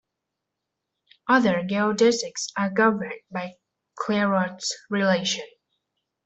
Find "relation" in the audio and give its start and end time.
4.89-5.45